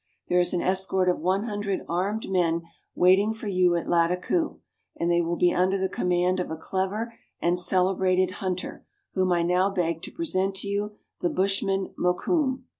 There 0.29 0.39
is 0.39 0.51
an 0.51 0.63
escort 0.63 1.07
of 1.09 1.21
loo 1.21 1.85
armed 1.87 2.27
men 2.27 2.63
waiting 2.95 3.33
for 3.33 3.45
you 3.47 3.75
at 3.75 3.85
Lattakoo, 3.85 4.59
and 4.95 5.11
they 5.11 5.21
will 5.21 5.35
be 5.35 5.53
under 5.53 5.77
the 5.77 5.87
command 5.87 6.39
of 6.39 6.49
a 6.49 6.55
clever 6.55 7.13
and 7.39 7.59
cele 7.59 7.95
brated 7.95 8.31
hunter, 8.41 8.83
whom 9.13 9.31
I 9.31 9.43
now 9.43 9.69
beg 9.69 10.01
to 10.01 10.11
present 10.11 10.55
to 10.55 10.67
you, 10.67 10.97
the 11.19 11.29
bushman 11.29 11.93
Mokoum." 11.99 12.63